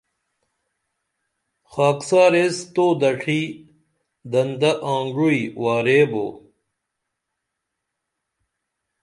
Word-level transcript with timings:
خاکسار 1.71 2.31
ایس 2.39 2.57
تو 2.73 2.85
دڇھی 3.01 3.41
دنتہ 4.31 4.71
آنگوعی 4.93 5.41
واریبو 5.61 6.25